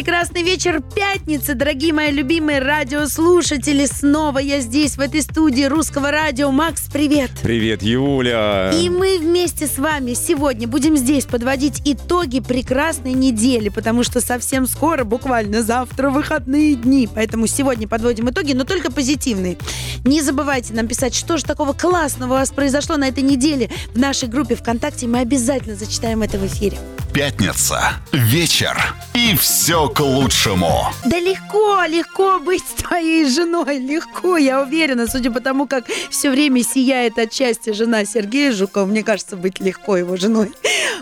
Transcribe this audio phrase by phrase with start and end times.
[0.00, 3.84] прекрасный вечер пятницы, дорогие мои любимые радиослушатели.
[3.84, 6.50] Снова я здесь, в этой студии русского радио.
[6.50, 7.30] Макс, привет.
[7.42, 8.70] Привет, Юля.
[8.72, 14.66] И мы вместе с вами сегодня будем здесь подводить итоги прекрасной недели, потому что совсем
[14.66, 17.06] скоро, буквально завтра, выходные дни.
[17.14, 19.58] Поэтому сегодня подводим итоги, но только позитивные.
[20.06, 23.98] Не забывайте нам писать, что же такого классного у вас произошло на этой неделе в
[23.98, 25.06] нашей группе ВКонтакте.
[25.06, 26.78] Мы обязательно зачитаем это в эфире.
[27.12, 27.94] Пятница.
[28.12, 28.94] Вечер.
[29.14, 30.86] И все к лучшему.
[31.04, 36.62] Да легко, легко быть твоей женой, легко, я уверена, судя по тому, как все время
[36.62, 40.52] сияет от счастья жена Сергея Жукова, мне кажется, быть легко его женой.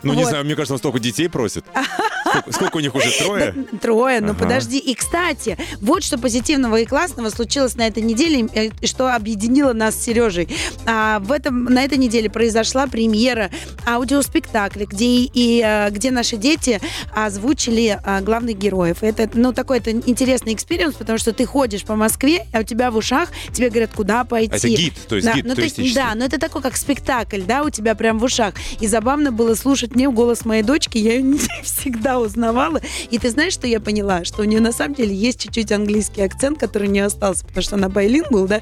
[0.03, 0.31] Ну, не Вот.
[0.31, 1.65] знаю, мне кажется, он столько детей просит.
[2.31, 3.55] Сколько, сколько у них уже, трое?
[3.73, 4.39] Да, трое, ну Ага.
[4.45, 4.79] подожди.
[4.79, 9.95] И, кстати, вот что позитивного и классного случилось на этой неделе, э, что объединило нас
[9.95, 10.49] с Сережей.
[10.87, 13.51] А, в этом, на этой неделе произошла премьера
[13.87, 16.81] аудиоспектакля, где, и, э, где наши дети
[17.15, 18.99] озвучили а, главных героев.
[19.03, 22.91] Это, ну, такой это интересный experience, потому что ты ходишь по Москве, а у тебя
[22.91, 24.55] в ушах, тебе говорят, куда пойти.
[24.57, 25.95] Это гид, то есть да, гид ну, ты- туристический.
[25.95, 28.55] да, но это такой, как спектакль, да, у тебя прям в ушах.
[28.81, 32.81] И забавно было слушать мне голос моей дочки, я ее не всегда узнавала.
[33.11, 34.25] И ты знаешь, что я поняла?
[34.25, 37.77] Что у нее на самом деле есть чуть-чуть английский акцент, который не остался, потому что
[37.77, 38.61] она байлингвал, да,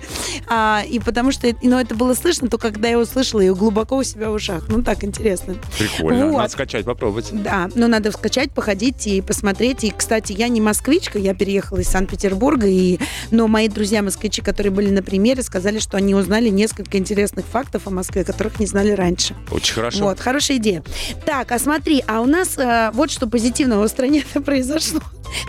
[0.48, 4.02] а, и потому что, ну, это было слышно, то когда я услышала ее глубоко у
[4.02, 4.64] себя в ушах.
[4.68, 5.56] Ну, так интересно.
[5.78, 6.26] Прикольно.
[6.26, 6.38] Вот.
[6.38, 7.30] Надо скачать, попробовать.
[7.32, 9.84] Да, но надо скачать, походить и посмотреть.
[9.84, 12.98] И, кстати, я не москвичка, я переехала из Санкт-Петербурга, и...
[13.30, 17.90] но мои друзья-москвичи, которые были на премьере, сказали, что они узнали несколько интересных фактов о
[17.90, 19.34] Москве, которых не знали раньше.
[19.50, 20.04] Очень хорошо.
[20.04, 20.82] Вот, хорошая идея.
[21.24, 25.00] Так, а смотри, а у нас э, вот что позитивного в стране произошло.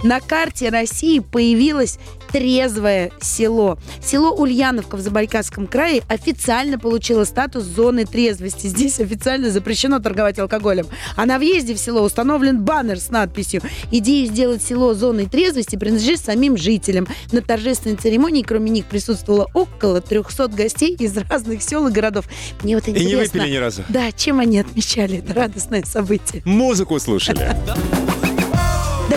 [0.04, 2.00] На карте России появилось
[2.32, 3.78] трезвое село.
[4.04, 8.68] Село Ульяновка в Забайкальском крае официально получило статус зоны трезвости.
[8.68, 10.88] Здесь официально запрещено торговать алкоголем.
[11.16, 13.62] А на въезде в село установлен баннер с надписью
[13.92, 17.08] «Идея сделать село зоной трезвости принадлежит самим жителям».
[17.32, 22.26] На торжественной церемонии, кроме них, присутствовало около 300 гостей из разных сел и городов.
[22.64, 23.40] Мне вот И не интересно...
[23.40, 23.84] выпили ни разу.
[23.90, 26.42] Да, чем они отмечали это радостное событие?
[26.46, 27.56] Музыку слушали.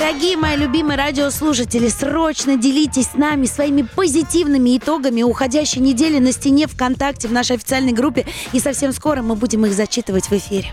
[0.01, 6.67] Дорогие мои любимые радиослушатели, срочно делитесь с нами своими позитивными итогами уходящей недели на стене
[6.67, 8.25] ВКонтакте в нашей официальной группе.
[8.55, 10.73] И совсем скоро мы будем их зачитывать в эфире.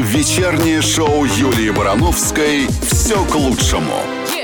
[0.00, 2.66] Вечернее шоу Юлии Барановской.
[2.90, 3.94] Все к лучшему.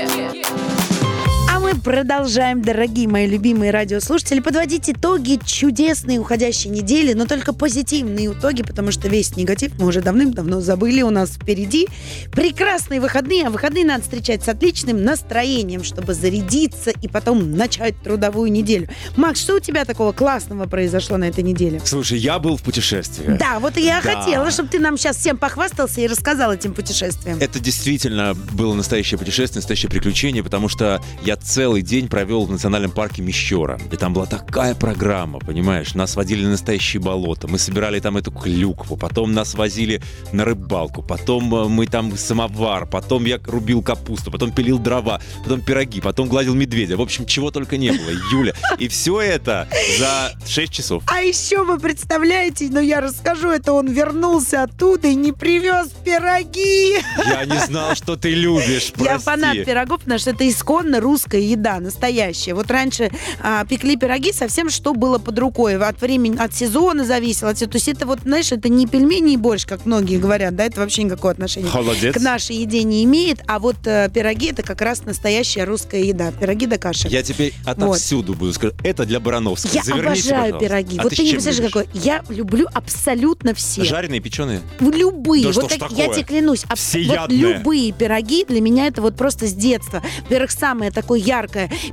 [1.73, 8.61] мы продолжаем, дорогие мои любимые радиослушатели, подводить итоги чудесной уходящей недели, но только позитивные итоги,
[8.63, 11.01] потому что весь негатив мы уже давным-давно забыли.
[11.01, 11.87] У нас впереди
[12.31, 18.51] прекрасные выходные, а выходные надо встречать с отличным настроением, чтобы зарядиться и потом начать трудовую
[18.51, 18.89] неделю.
[19.15, 21.81] Макс, что у тебя такого классного произошло на этой неделе?
[21.85, 23.37] Слушай, я был в путешествии.
[23.39, 24.15] Да, вот и я Да.
[24.15, 27.37] хотела, чтобы ты нам сейчас всем похвастался и рассказал этим путешествием.
[27.39, 32.91] Это действительно было настоящее путешествие, настоящее приключение, потому что я целый день провел в национальном
[32.91, 33.79] парке Мещера.
[33.91, 35.93] И там была такая программа, понимаешь?
[35.93, 40.01] Нас водили на настоящие болота, мы собирали там эту клюкву, потом нас возили
[40.31, 45.61] на рыбалку, потом э, мы там самовар, потом я рубил капусту, потом пилил дрова, потом
[45.61, 46.97] пироги, потом гладил медведя.
[46.97, 48.53] В общем, чего только не было, Юля.
[48.79, 49.67] И все это
[49.99, 51.03] за 6 часов.
[51.05, 56.97] А еще вы представляете, ну я расскажу, это он вернулся оттуда и не привез пироги.
[57.27, 59.03] Я не знал, что ты любишь, прости.
[59.03, 62.53] Я фанат пирогов, потому что это исконно русская еда, настоящая.
[62.53, 65.77] Вот раньше а, пекли пироги совсем что было под рукой.
[65.77, 67.53] От времени, от сезона зависело.
[67.53, 70.79] То есть это вот, знаешь, это не пельмени и борщ, как многие говорят, да, это
[70.81, 72.15] вообще никакого отношения Холодец.
[72.15, 73.39] к нашей еде не имеет.
[73.47, 76.31] А вот э, пироги это как раз настоящая русская еда.
[76.31, 77.07] Пироги да каши.
[77.07, 78.75] Я теперь отовсюду буду сказать.
[78.83, 79.71] Это для Барановского.
[79.73, 80.67] Я Заверните, обожаю пожалуйста.
[80.67, 80.97] пироги.
[80.99, 81.89] А вот ты ты, не представляешь, какой.
[81.93, 83.83] Я люблю абсолютно все.
[83.83, 84.61] Жареные, печеные?
[84.79, 85.43] Любые.
[85.45, 86.15] Да вот так- я такое?
[86.15, 86.79] тебе клянусь, аб-
[87.19, 90.01] вот любые пироги для меня это вот просто с детства.
[90.23, 91.40] Во-первых, самое такое яркое,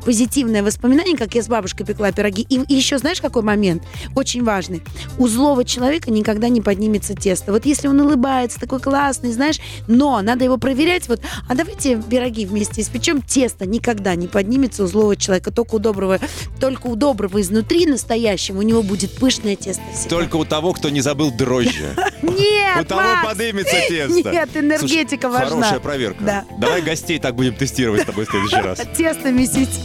[0.04, 2.46] позитивное воспоминание, как я с бабушкой пекла пироги.
[2.48, 3.82] И, и еще знаешь, какой момент?
[4.14, 4.82] Очень важный.
[5.18, 7.52] У злого человека никогда не поднимется тесто.
[7.52, 11.08] Вот если он улыбается, такой классный, знаешь, но надо его проверять.
[11.08, 13.22] Вот, а давайте пироги вместе испечем.
[13.22, 15.50] Тесто никогда не поднимется у злого человека.
[15.50, 16.18] Только у доброго,
[16.60, 20.16] только у доброго изнутри настоящего у него будет пышное тесто всегда.
[20.16, 21.94] Только у того, кто не забыл дрожжи.
[22.22, 23.28] Нет, У того Макс!
[23.28, 24.30] подымется тесто.
[24.30, 25.56] Нет, энергетика важна.
[25.56, 26.24] Хорошая проверка.
[26.24, 26.44] Да.
[26.58, 28.80] Давай гостей так будем тестировать с тобой в следующий раз.
[28.96, 29.80] Тесто месить.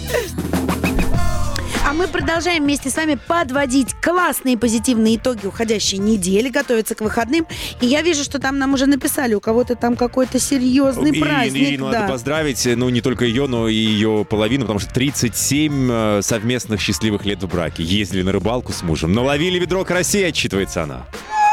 [1.86, 7.46] А мы продолжаем вместе с вами подводить классные позитивные итоги уходящей недели, готовиться к выходным.
[7.82, 11.68] И я вижу, что там нам уже написали, у кого-то там какой-то серьезный И- праздник.
[11.70, 12.00] Ирину да.
[12.00, 16.82] надо поздравить, ну, не только ее, но и ее половину, потому что 37 э, совместных
[16.82, 17.84] счастливых лет в браке.
[17.84, 21.06] Ездили на рыбалку с мужем, наловили ведро карасей, отчитывается она.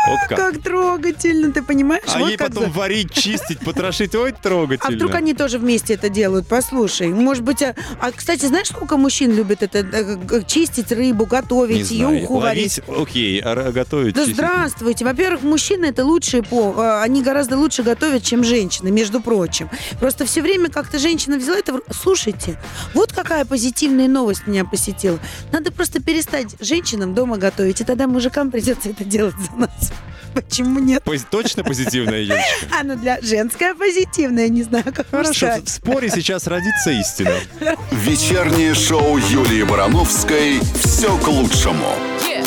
[0.08, 0.38] Вот как.
[0.38, 2.02] Как трогательно, ты понимаешь?
[2.08, 4.88] А Вот ей потом за- варить, чистить, потрошить, ой, трогательно.
[4.88, 6.46] А вдруг они тоже вместе это делают?
[6.46, 7.62] Послушай, может быть...
[7.62, 12.80] А, а, кстати, знаешь, сколько мужчин любит это э, чистить рыбу, готовить, ее уху варить?
[12.88, 14.14] Окей, а готовить.
[14.14, 14.36] Да чистить?
[14.36, 15.04] здравствуйте.
[15.04, 19.68] Во-первых, мужчины это лучшие по, э, они гораздо лучше готовят, чем женщины, между прочим.
[19.98, 21.80] Просто все время как-то женщина взяла это.
[21.92, 22.58] Слушайте,
[22.94, 25.18] вот какая позитивная новость меня посетила.
[25.52, 29.89] Надо просто перестать женщинам дома готовить, и тогда мужикам придется это делать за нас.
[30.34, 31.02] Почему нет?
[31.04, 32.44] Пози- Точно позитивная, Юлечка?
[32.78, 37.34] А, ну для женская позитивная, не знаю, как Хорошо, в споре сейчас родится истина.
[37.90, 41.94] Вечернее шоу Юлии Барановской «Все к лучшему».
[42.22, 42.39] А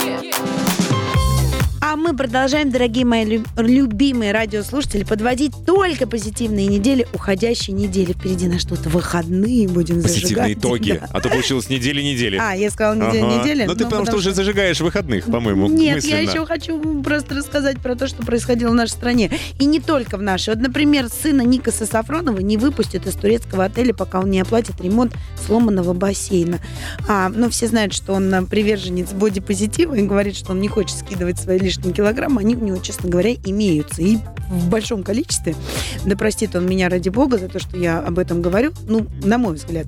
[2.04, 8.12] мы продолжаем, дорогие мои лю- любимые радиослушатели, подводить только позитивные недели уходящей недели.
[8.14, 10.58] Впереди на что-то выходные будем Позитивные зажигать.
[10.58, 10.92] итоги.
[11.02, 11.08] Да.
[11.12, 12.38] А то получилось недели-недели.
[12.42, 13.66] А, я сказала неделя.
[13.68, 16.16] Ну, ты потому что уже зажигаешь выходных, по-моему, Нет, мысленно.
[16.16, 19.32] я еще хочу просто рассказать про то, что происходило в нашей стране.
[19.60, 20.50] И не только в нашей.
[20.56, 25.14] Вот, например, сына Никаса Сафронова не выпустят из турецкого отеля, пока он не оплатит ремонт
[25.46, 26.60] сломанного бассейна.
[27.08, 31.40] А, ну, все знают, что он приверженец бодипозитива и говорит, что он не хочет скидывать
[31.40, 32.42] свои лишние килограммы.
[32.42, 34.02] Они у него, честно говоря, имеются.
[34.02, 34.18] И
[34.50, 35.56] в большом количестве.
[36.06, 38.72] Да простит он меня ради бога за то, что я об этом говорю.
[38.88, 39.88] Ну, на мой взгляд.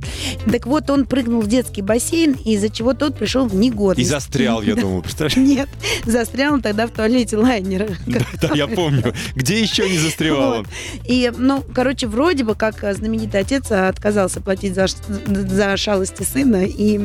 [0.52, 4.10] Так вот, он прыгнул в детский бассейн, из-за чего тот пришел в И негодность.
[4.10, 4.82] застрял, я Да.
[4.82, 5.36] думал, представляешь?
[5.38, 5.70] Нет,
[6.06, 7.88] застрял он тогда в туалете лайнера.
[8.42, 9.14] Да, я помню.
[9.36, 10.68] Где еще не застревал он?
[11.06, 14.88] И, ну, короче, вроде бы как знаменитый отец отказался платить за,
[15.78, 16.98] шалости сына и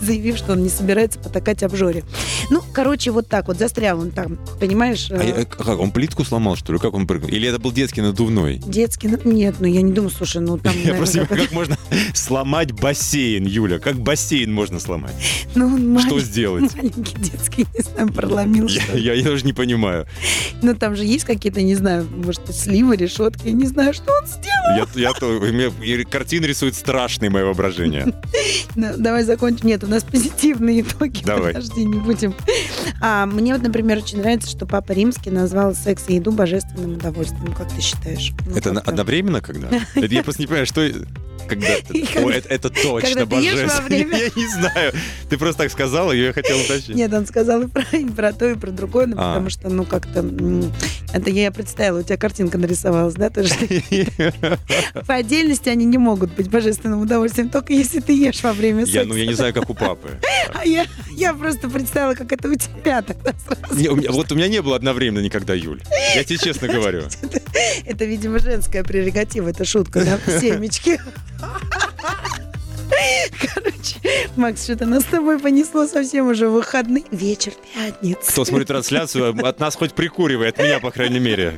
[0.04, 2.04] заявив, что он не собирается потакать обжоре.
[2.50, 5.10] Ну, короче, вот так вот застрял он там, понимаешь?
[5.10, 6.78] А я- как, он плитку сломал, что ли?
[6.78, 7.30] Как он прыгнул?
[7.30, 8.58] Или это был детский надувной?
[8.58, 11.76] Детский, нет, ну я не думаю, слушай, ну там, Я просто как можно
[12.14, 13.78] сломать бассейн, Юля?
[13.78, 15.14] Как бассейн можно сломать?
[15.54, 16.74] ну, он Что сделать?
[16.74, 18.68] маленький детский, не знаю, проломил.
[18.94, 20.06] Я, даже не понимаю.
[20.62, 24.86] Ну, там же есть какие-то, не знаю, может, сливы, решетки, не знаю, что он сделал.
[24.94, 25.40] Я, я то,
[26.10, 28.12] картины рисует страшные мое воображение.
[28.76, 29.66] Ну, давай закончим.
[29.66, 31.22] Нет, нас позитивные итоги.
[31.24, 31.52] Давай.
[31.52, 32.34] Подожди, не будем.
[33.00, 37.52] А, мне вот, например, очень нравится, что Папа Римский назвал секс и еду божественным удовольствием.
[37.52, 38.32] Как ты считаешь?
[38.46, 38.90] Ну, Это как-то.
[38.90, 39.68] одновременно когда?
[39.94, 40.88] Это я просто не понимаю, что...
[41.48, 41.66] Когда...
[41.66, 43.82] О, это, это точно божественно.
[43.88, 44.92] время- Я не знаю.
[45.28, 46.96] Ты просто так сказала, и я хотел уточнить.
[46.96, 49.30] Нет, он сказал и про, и про то, и про другое, ну, А.
[49.34, 50.24] потому что, ну, как-то...
[51.12, 53.30] Это я представила, у тебя картинка нарисовалась, да?
[53.30, 53.52] Тоже
[55.06, 59.00] по отдельности они не могут быть божественным удовольствием, только если ты ешь во время секса.
[59.00, 60.18] Я, ну, я не знаю, как у папы.
[60.52, 63.74] А я, я просто представила, как это у тебя тогда сразу.
[63.80, 65.80] Не, у меня- вот у меня не было одновременно никогда, Юль.
[66.14, 67.04] Я тебе честно говорю.
[67.86, 70.40] Это, видимо, женская прерогатива, это шутка, да?
[70.40, 71.00] Семечки.
[73.40, 73.96] Короче,
[74.36, 78.30] Макс, что-то нас с тобой понесло совсем уже в выходный вечер пятницы.
[78.32, 81.54] Кто смотрит трансляцию, от нас хоть прикуривай, от меня, по крайней мере.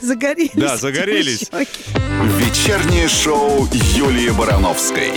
[0.00, 0.50] Загорелись.
[0.54, 1.50] Да, загорелись.
[1.50, 5.12] Вечернее шоу Юлии Барановской.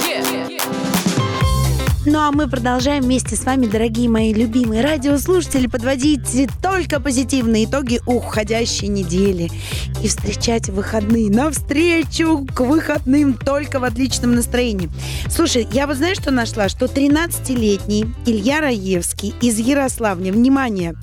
[2.06, 8.00] Ну а мы продолжаем вместе с вами, дорогие мои любимые радиослушатели, подводить только позитивные итоги
[8.06, 9.52] уходящей недели
[10.02, 14.90] и встречать выходные навстречу к выходным только в отличном настроении.
[15.30, 16.70] Слушай, я вот знаешь, что нашла?
[16.70, 20.96] Что 13-летний Илья Раевский из Ярославня, внимание,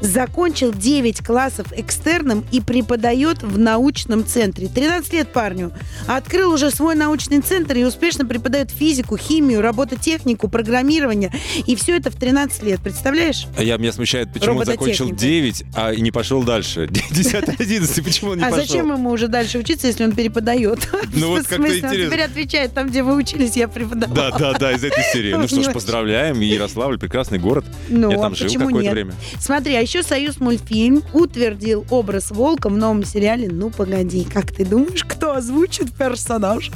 [0.00, 4.68] закончил 9 классов экстерном и преподает в научном центре.
[4.68, 5.72] 13 лет парню.
[6.06, 11.32] Открыл уже свой научный центр и успешно преподает физику, химию, робототехнику, программирование.
[11.66, 12.80] И все это в 13 лет.
[12.80, 13.46] Представляешь?
[13.56, 15.20] А я, меня смущает, почему он закончил Робототехнику.
[15.20, 16.88] 9, а не пошел дальше.
[17.10, 18.66] 10 11 почему он не а пошел?
[18.66, 20.88] зачем ему уже дальше учиться, если он переподает?
[21.14, 22.06] Ну вот как-то смысле, он интересно.
[22.06, 24.14] теперь отвечает там, где вы учились, я преподавал.
[24.14, 25.34] Да, да, да, из этой серии.
[25.34, 26.40] Ну что ж, поздравляем.
[26.40, 27.64] Ярославль, прекрасный город.
[27.88, 29.14] Ну, Я а там жил какое-то время.
[29.38, 34.24] Смотри, а еще Союз мультфильм утвердил образ волка в новом сериале «Ну, погоди».
[34.24, 36.70] Как ты думаешь, кто озвучит персонаж?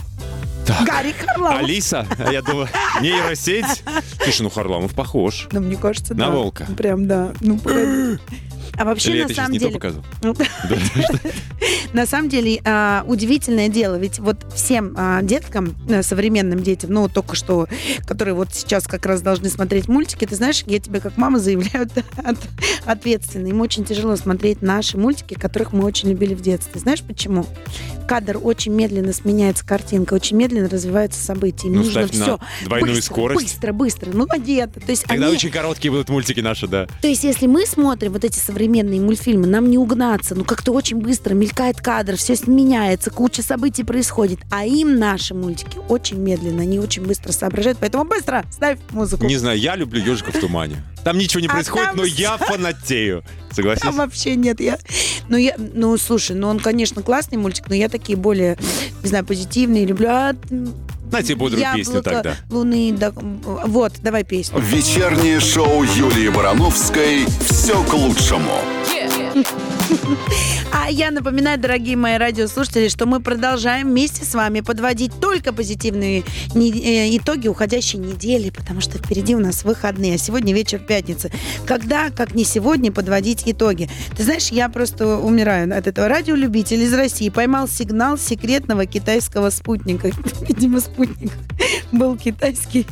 [0.68, 0.86] Так.
[0.86, 1.58] Гарри Харламов.
[1.62, 2.68] Алиса, а я думаю,
[3.00, 3.82] нейросеть.
[4.22, 5.48] Слушай, ну Харламов похож.
[5.50, 6.30] Ну, мне кажется, На да.
[6.30, 6.66] волка.
[6.76, 7.32] Прям, да.
[7.40, 8.18] Ну, погоди.
[8.76, 9.72] А вообще, Или на самом деле...
[9.72, 10.04] показывал?
[11.92, 17.02] На самом деле, а, удивительное дело, ведь вот всем а, деткам, а, современным детям, ну,
[17.02, 17.66] вот только что,
[18.06, 21.88] которые вот сейчас как раз должны смотреть мультики, ты знаешь, я тебе как мама заявляю
[22.24, 22.38] от-
[22.84, 23.46] ответственно.
[23.48, 26.78] Им очень тяжело смотреть наши мультики, которых мы очень любили в детстве.
[26.80, 27.46] Знаешь почему?
[28.06, 31.68] Кадр очень медленно сменяется, картинка, очень медленно развиваются события.
[31.68, 33.42] Им Ну, нужно все двойную быстро, скорость.
[33.44, 34.10] Быстро, быстро.
[34.12, 34.80] Ну, где-то.
[34.80, 36.86] То есть Тогда они- очень короткие будут мультики наши, да.
[37.00, 40.98] то есть, если мы смотрим вот эти современные мультфильмы, нам не угнаться, ну как-то очень
[40.98, 46.78] быстро мелькает кадр, все меняется, куча событий происходит, а им наши мультики очень медленно, они
[46.78, 49.24] очень быстро соображают, поэтому быстро ставь музыку.
[49.26, 50.82] Не знаю, я люблю ежика в тумане.
[51.04, 53.22] Там ничего не А происходит, там но я фанатею.
[53.52, 53.82] Согласись?
[53.82, 54.78] Там вообще нет, я,
[55.28, 58.58] ну я, ну слушай, ну он, конечно, классный мультик, но я такие более,
[59.02, 60.08] не знаю, позитивные люблю.
[60.08, 60.34] А,
[61.08, 62.36] м, На тебе бодрую песню «Яблоко тогда.
[62.50, 64.58] Луны, да, вот, давай песню.
[64.60, 68.52] Вечернее шоу Юлии Барановской «Все к лучшему».
[70.72, 76.24] А я напоминаю, дорогие мои радиослушатели, что мы продолжаем вместе с вами подводить только позитивные
[76.54, 81.30] э, итоги уходящей недели, потому что впереди у нас выходные, а сегодня вечер пятницы.
[81.66, 83.88] Когда, как не сегодня, подводить итоги?
[84.16, 86.08] Ты знаешь, я просто умираю от этого.
[86.08, 90.10] Радиолюбитель из России поймал сигнал секретного китайского спутника.
[90.48, 91.32] Видимо, спутник
[91.92, 92.86] был китайский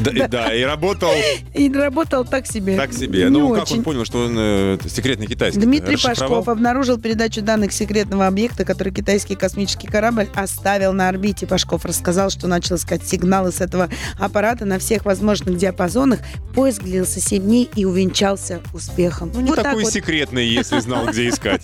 [0.00, 1.10] Да, и- да, и работал
[1.54, 2.76] и работал так себе.
[2.76, 3.24] так себе.
[3.24, 3.78] Не Ну, как очень.
[3.78, 5.60] он понял, что он э, секретный китайский?
[5.60, 6.38] Дмитрий Расшифровал?
[6.40, 11.46] Пашков обнаружил передачу данных секретного объекта, который китайский космический корабль оставил на орбите.
[11.46, 13.88] Пашков рассказал, что начал искать сигналы с этого
[14.18, 16.20] аппарата на всех возможных диапазонах.
[16.54, 19.30] Поиск длился 7 дней и увенчался успехом.
[19.34, 19.92] Ну, не Вот так такой вот.
[19.92, 21.62] секретный, если знал, где искать.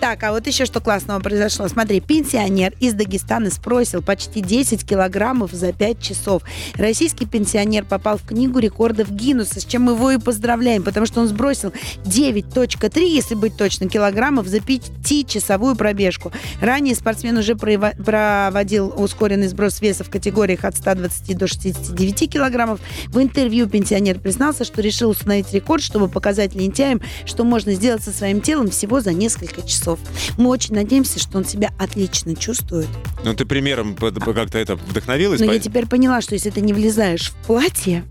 [0.00, 1.66] Так, а вот еще что классного произошло.
[1.68, 6.42] Смотри, пенсионер из Дагестана сбросил почти 10 килограммов за 5 часов.
[6.74, 11.20] Российский пенсионер попал в книгу рекордов Гиннесса, с чем мы его и поздравляем, потому что
[11.20, 11.72] он сбросил
[12.04, 16.30] 9.3, если быть точно, килограммов за 5-часовую пробежку.
[16.60, 22.78] Ранее спортсмен уже проводил ускоренный сброс веса в категориях от 120 до 69 килограммов.
[23.08, 28.12] В интервью пенсионер признался, что решил установить рекорд, чтобы показать лентяям, что можно сделать со
[28.12, 29.98] своим телом всего за несколько часов.
[30.38, 32.86] Мы очень надеемся, что он себя отлично чувствует.
[33.24, 35.40] Ну, ты примером как-то это вдохновилась?
[35.40, 38.04] Но я по- теперь поняла, что если ты не влезаешь в платье,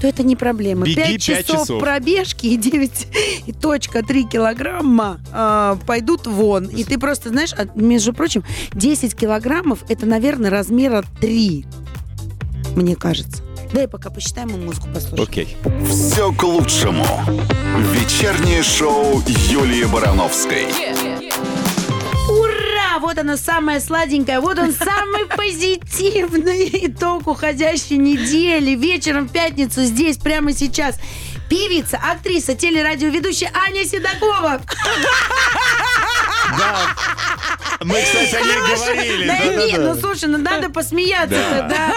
[0.00, 0.86] то это не проблема.
[0.86, 1.80] Беги Пять пять часов, часов.
[1.80, 6.66] пробежки и 9,3 килограмма а, пойдут вон.
[6.66, 11.66] И ты просто, знаешь, а, между прочим, 10 килограммов это, наверное, размера 3,
[12.76, 13.42] мне кажется.
[13.72, 15.22] Дай пока посчитаем и музыку послушаем.
[15.22, 15.56] Окей.
[15.88, 17.06] «Все к лучшему».
[17.92, 20.64] Вечернее шоу Юлии Барановской.
[20.64, 21.09] Ура!
[23.00, 28.72] Вот оно самое сладенькое, вот он самый позитивный итог уходящей недели.
[28.72, 30.96] Вечером в пятницу здесь, прямо сейчас.
[31.48, 34.60] Певица, актриса, телерадиоведущая Аня Седокова.
[36.58, 36.96] Да.
[37.82, 39.26] Мы, кстати, о ней говорили.
[39.26, 41.28] Да, нет, ну слушай, ну надо посмеяться.
[41.50, 41.62] Да.
[41.68, 41.94] Да.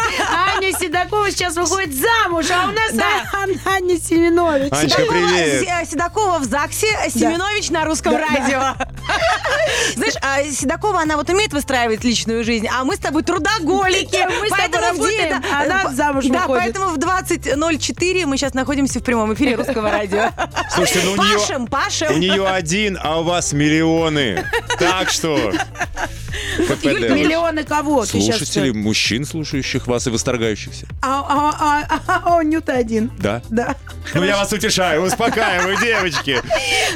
[0.56, 4.72] Аня Седокова сейчас выходит замуж, а у нас а- Аня Семенович.
[4.72, 5.60] Анечка, привет.
[5.68, 8.28] Се- Седокова в ЗАГСе, Семенович на русском Да, да.
[8.28, 8.60] радио.
[9.96, 14.26] Знаешь, а Седокова, она вот умеет выстраивать личную жизнь, а мы с тобой трудоголики.
[14.40, 19.04] Мы с тобой работаем, а она замуж Да, поэтому в 20.04 мы сейчас находимся в
[19.04, 20.30] прямом эфире русского радио.
[20.74, 21.38] Слушайте, ну у нее...
[21.40, 22.20] Пашем, У пашем.
[22.22, 24.46] нее один, а у вас миллионы.
[24.80, 25.52] Так что...
[26.68, 26.84] КПД.
[26.84, 28.06] Миллионы кого?
[28.06, 30.88] Слушателей, мужчин, слушающих вас и восторгающихся.
[31.02, 33.12] А, а, а, а, а, он Нюта один.
[33.20, 33.42] Да.
[33.50, 33.76] Да.
[34.14, 36.42] Ну, я вас утешаю, успокаиваю, девочки.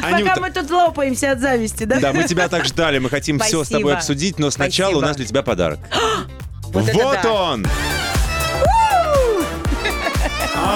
[0.01, 1.99] Пока мы тут лопаемся от зависти, да?
[1.99, 5.05] да, мы тебя так ждали, мы хотим все с тобой обсудить, но сначала Спасибо.
[5.05, 5.79] у нас для тебя подарок.
[6.67, 7.33] Вот это Вот да.
[7.33, 7.65] он!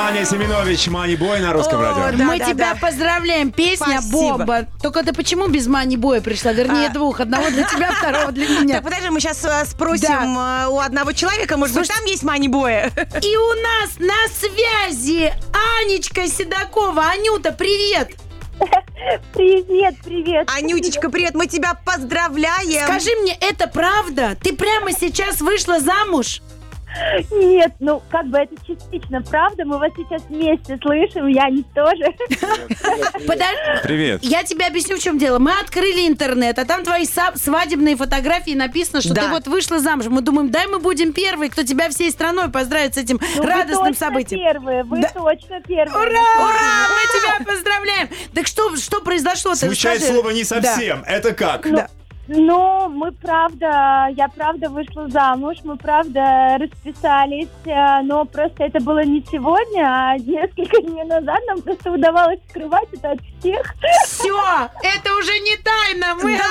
[0.08, 2.18] Аня Семенович, Манибой на русском О, радио.
[2.18, 2.80] да, Мы да, тебя да.
[2.80, 3.52] поздравляем.
[3.52, 4.12] Песня Спасибо.
[4.38, 4.68] бомба.
[4.82, 6.54] Только ты почему без мани боя пришла?
[6.54, 6.94] Вернее, А.
[6.94, 7.20] двух.
[7.20, 8.76] Одного для тебя, второго для меня.
[8.76, 12.92] Так, подожди, мы сейчас спросим э, у одного человека, может быть, там есть мани-боя?
[13.22, 15.32] И у нас на связи
[15.84, 17.04] Анечка Седокова.
[17.12, 18.10] Анюта, привет!
[19.34, 20.50] Привет, привет.
[20.56, 22.86] Анютечка, привет, мы тебя поздравляем.
[22.86, 24.38] Скажи мне, это правда?
[24.42, 26.42] Ты прямо сейчас вышла замуж?
[27.32, 29.64] Нет, ну как бы это частично правда.
[29.66, 32.04] Мы вас сейчас вместе слышим, я не тоже.
[33.28, 33.82] Подожди.
[33.84, 34.20] Привет.
[34.24, 35.40] Я тебе объясню, в чем дело.
[35.40, 39.24] Мы открыли интернет, а там твои свадебные фотографии написано, что Да.
[39.24, 40.06] ты вот вышла замуж.
[40.08, 43.94] Мы думаем, дай мы будем первые, кто тебя всей страной поздравит с этим Ну, радостным
[43.96, 44.42] событием.
[44.42, 45.10] Первые, вы Да.
[45.14, 45.98] точно первые.
[45.98, 46.46] Ура!
[46.46, 46.88] Ура!
[46.90, 48.10] Мы тебя поздравляем!
[48.34, 49.52] Так что, что произошло?
[49.52, 50.00] Расскажи.
[50.02, 50.62] слово не Да.
[50.62, 51.04] совсем.
[51.08, 51.66] Это как?
[51.66, 51.84] Ну,
[52.28, 59.04] Ну, мы правда, я правда вышла замуж, мы правда расписались, э, но просто это было
[59.04, 63.74] не сегодня, а несколько дней назад нам просто удавалось скрывать это от всех.
[64.06, 66.16] Все, это уже не тайна.
[66.22, 66.46] Мы Да,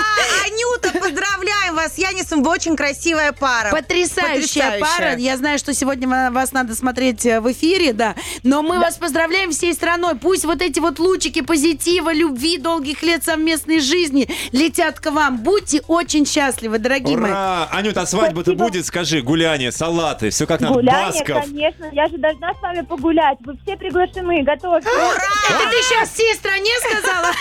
[0.46, 3.70] Анюта, поздравляем вас с Янисом, вы очень красивая пара.
[3.70, 4.80] Потрясающая, Потрясающая.
[4.80, 5.16] пара.
[5.16, 8.14] Я знаю, что сегодня ва- вас надо смотреть э, в эфире, да.
[8.42, 10.16] Но мы вас поздравляем всей страной.
[10.16, 15.38] Пусть вот эти вот лучики позитива, любви, долгих лет совместной жизни летят к вам.
[15.38, 17.30] Будьте очень счастливы, дорогие мои.
[17.30, 17.68] Ура!
[17.72, 18.84] Анюта, а свадьба-то будет?
[18.86, 20.74] Скажи, гуляние, салаты, все как надо.
[20.74, 21.44] Гуляние, Басков.
[21.44, 24.88] конечно, я же должна с вами погулять, вы все приглашены, готовьте.
[24.88, 27.30] Это ты сейчас всей стране сказала?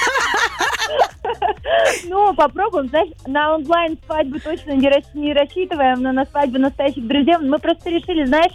[2.05, 7.05] Ну, попробуем, знаешь, на онлайн свадьбу точно не, рас- не рассчитываем, но на свадьбу настоящих
[7.07, 8.53] друзей мы просто решили, знаешь,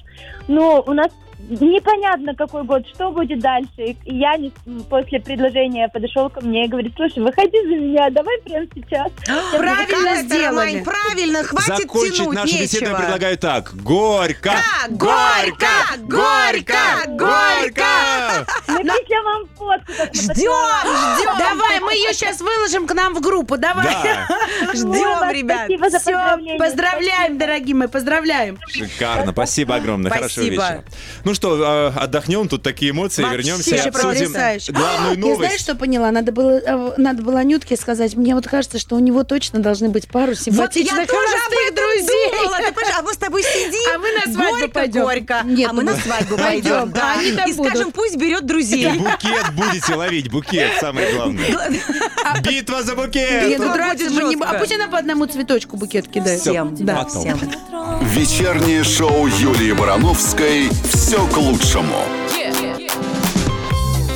[0.48, 1.08] ну, у нас
[1.48, 3.68] непонятно какой год, что будет дальше.
[3.78, 4.52] И я не-
[4.90, 9.08] после предложения подошел ко мне и говорит, слушай, выходи за меня, давай прямо сейчас.
[9.56, 10.82] Правильно сделали.
[10.82, 13.74] Правильно, хватит Закончить тянуть, нашу беседу я предлагаю так.
[13.74, 14.52] Горько!
[14.52, 15.66] Да, горько,
[15.98, 16.74] горько,
[17.08, 18.46] горько.
[18.68, 19.92] Напишем вам фотку.
[19.98, 21.38] мы Ждем, ждем.
[21.38, 23.56] Давай, мы ее сейчас выложим к нам в группу.
[23.56, 23.84] Давай.
[23.84, 24.28] Да,
[24.74, 25.62] Ждем, ребят.
[25.66, 28.58] Спасибо за Все, поздравляем, дорогие мои, поздравляем.
[28.68, 29.32] шикарно.
[29.32, 30.10] Спасибо огромное.
[30.10, 30.62] Хорошего Спасибо.
[30.62, 30.84] вечера.
[31.24, 34.72] Ну что, э, отдохнем, тут такие эмоции, Вообще вернемся и обсудим потрясающе.
[34.72, 35.60] главную Я знаешь, новость.
[35.60, 36.10] что поняла?
[36.10, 38.14] Надо было, э, надо было Анютке сказать.
[38.16, 41.26] Мне вот кажется, что у него точно должны быть пару Вот я симпатичных тоже об
[41.26, 42.30] холостых этом друзей.
[42.30, 42.56] думала.
[42.58, 43.90] Ты а мы с тобой сидим.
[43.94, 45.02] А мы на свадьбу горько, пойдем.
[45.02, 45.40] Горько.
[45.44, 46.92] Нет, а мы ну на мы- свадьбу пойдем, пойдем.
[46.92, 47.14] Да.
[47.14, 47.72] а они там И будут.
[47.72, 48.90] скажем, пусть берет друзей.
[48.98, 51.46] Букет будете ловить, букет, самое главное.
[52.42, 53.58] Битва за букет!
[53.58, 54.42] Ну, драться будет мы не-.
[54.44, 56.40] А пусть она по одному цветочку букет кидает.
[56.40, 57.04] Всем, Да.
[57.04, 57.20] потом.
[57.22, 57.38] всем.
[58.02, 62.04] Вечернее шоу Юлии Барановской «Все к лучшему».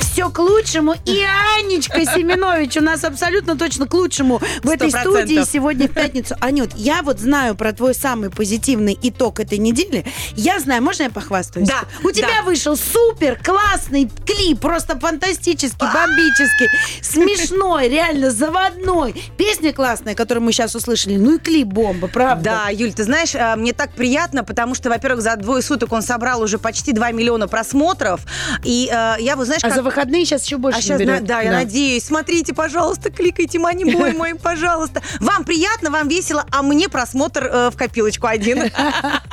[0.01, 0.95] Все к лучшему.
[1.05, 1.25] И
[1.57, 5.49] Анечка Семенович у нас абсолютно точно к лучшему в этой Сто студии процентов.
[5.51, 6.35] сегодня в пятницу.
[6.39, 10.05] Анют, я вот знаю про твой самый позитивный итог этой недели.
[10.35, 11.67] Я знаю, можно я похвастаюсь?
[11.67, 12.43] Да, У тебя да.
[12.43, 16.67] вышел супер классный клип, просто фантастический, бомбический,
[17.01, 19.13] смешной, реально заводной.
[19.37, 21.15] Песня классная, которую мы сейчас услышали.
[21.17, 22.61] Ну и клип бомба, правда?
[22.65, 26.01] Да, Юль, ты знаешь, а, мне так приятно, потому что, во-первых, за двое суток он
[26.01, 28.21] собрал уже почти 2 миллиона просмотров.
[28.63, 29.75] И э, я, вот знаешь, А как...
[29.75, 31.23] за выходные сейчас еще больше А сейчас, наберет.
[31.25, 32.05] да, я надеюсь.
[32.05, 35.01] Смотрите, пожалуйста, кликайте, мани бой мой, пожалуйста.
[35.19, 38.63] Вам приятно, вам весело, а мне просмотр э, в копилочку один.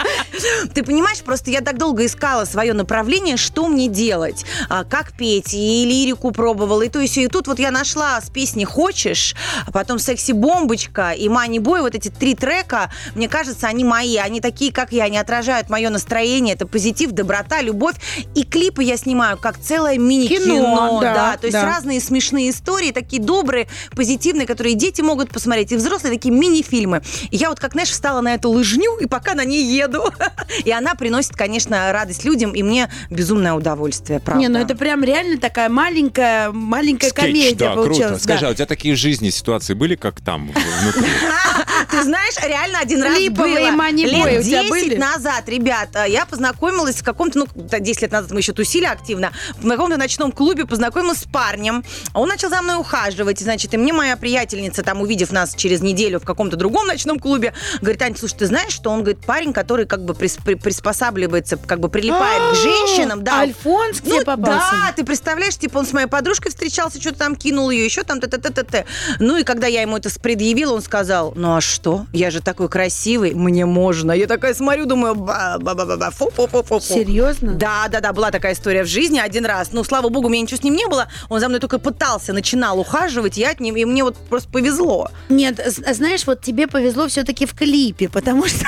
[0.74, 5.54] Ты понимаешь, просто я так долго искала свое направление, что мне делать, а, как петь,
[5.54, 7.22] и лирику пробовала, и то и сё.
[7.22, 9.34] И тут вот я нашла с песни «Хочешь»,
[9.66, 14.40] а потом «Секси-бомбочка» и «Мани Бой», вот эти три трека, мне кажется, они мои, они
[14.40, 17.96] такие, как я, они отражают мое настроение, это позитив, доброта, любовь.
[18.34, 21.64] И клипы я снимаю как целое мини-кино, Кино, да, то есть да.
[21.64, 27.02] разные смешные истории, такие добрые, позитивные, которые дети могут посмотреть, и взрослые такие мини-фильмы.
[27.30, 30.04] И я вот, как, знаешь, встала на эту лыжню, и пока на ней еду.
[30.64, 34.40] И она приносит, конечно, радость людям, и мне безумное удовольствие, правда.
[34.40, 37.98] Не, ну это прям реально такая маленькая, маленькая Скетч, комедия да, получилась.
[37.98, 38.14] круто.
[38.14, 38.18] да.
[38.18, 41.10] Скажи, а у тебя такие в жизни ситуации были, как там внутри?
[41.90, 43.90] Ты знаешь, реально один раз Липовые было.
[43.90, 44.96] Лет у тебя 10 были?
[44.96, 49.32] назад, ребята, я познакомилась в каком-то, ну, да, 10 лет назад мы еще тусили активно,
[49.58, 51.84] в каком-то ночном клубе познакомилась с парнем.
[52.14, 56.20] Он начал за мной ухаживать, значит, и мне моя приятельница, там, увидев нас через неделю
[56.20, 59.86] в каком-то другом ночном клубе, говорит, Ань, слушай, ты знаешь, что он, говорит, парень, который
[59.86, 63.40] как бы прис- при- приспосабливается, как бы прилипает к женщинам, да.
[63.40, 64.70] Альфонс к тебе Ну, попался?
[64.72, 68.20] да, ты представляешь, типа он с моей подружкой встречался, что-то там кинул ее, еще там
[68.20, 68.84] т т т т т
[69.20, 72.06] Ну и когда я ему это предъявила, он сказал, ну а что?
[72.12, 74.12] Я же такой красивый, мне можно.
[74.12, 77.52] Я такая смотрю, думаю, ба ба ба ба ба фу фу фу фу Серьезно?
[77.54, 79.68] Да, да, да, была такая история в жизни один раз.
[79.72, 81.08] Ну, слава богу, у меня ничего с ним не было.
[81.28, 85.10] Он за мной только пытался, начинал ухаживать, я от ним, и мне вот просто повезло.
[85.28, 88.64] Нет, знаешь, вот тебе повезло все-таки в клипе, потому что...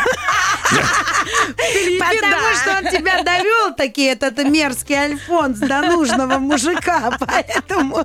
[1.56, 8.04] Потому что он тебя довел таки, этот мерзкий Альфонс, до нужного мужика, поэтому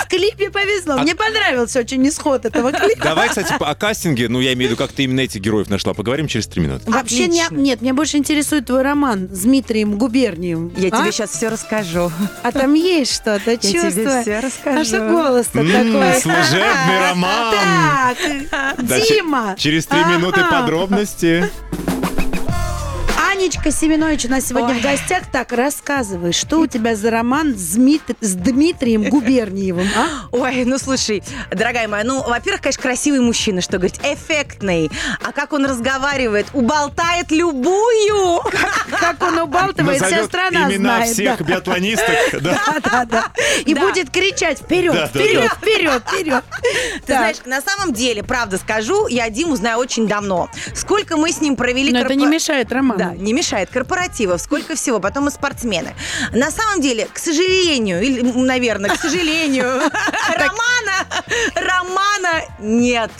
[0.00, 0.98] в клипе повезло.
[0.98, 3.02] Мне понравился очень исход этого клипа.
[3.04, 5.94] Давай, кстати, о кастинге, ну, я имею в виду, как ты именно этих героев нашла.
[5.94, 6.90] Поговорим через три минуты.
[6.90, 10.72] Вообще не- нет, меня больше интересует твой роман с Дмитрием Губернием.
[10.76, 11.00] Я А?
[11.00, 12.10] тебе сейчас все расскажу.
[12.42, 14.22] А там есть что-то, тебе чувство.
[14.22, 14.80] всё расскажу.
[14.80, 16.20] А что голос-то такой?
[16.20, 17.54] служебный роман.
[18.50, 18.76] Так,
[19.08, 19.54] Дима.
[19.58, 21.50] Через три минуты подробности.
[23.46, 24.80] Анечка Семенович у нас сегодня Ой.
[24.80, 25.22] в гостях.
[25.30, 30.26] Так, рассказывай, что у тебя за роман с, Дмит- с Дмитрием Губерниевым, а?
[30.32, 34.90] Ой, ну слушай, дорогая моя, ну, во-первых, конечно, красивый мужчина, что говорить, эффектный.
[35.22, 38.42] А как он разговаривает, уболтает любую.
[38.90, 41.12] Как он убалтывает, вся страна имена знает.
[41.12, 41.44] всех да.
[41.44, 42.16] биатлонисток.
[42.46, 42.60] Да.
[42.66, 43.24] Да, да, да.
[43.64, 43.80] И Да.
[43.80, 46.44] будет кричать вперед, Да, да, вперед, вперед, вперед.
[47.06, 50.48] Ты знаешь, на самом деле, правда скажу, я Диму знаю очень давно.
[50.74, 51.92] Сколько мы с ним провели...
[51.92, 52.98] Но это не мешает роману.
[52.98, 53.70] Да, не мешает.
[53.70, 54.98] Корпоративов, сколько всего.
[54.98, 55.94] Потом мы спортсмены.
[56.32, 59.64] На самом деле, к сожалению, или, наверное, к сожалению,
[60.34, 61.06] романа,
[61.54, 63.10] романа нет.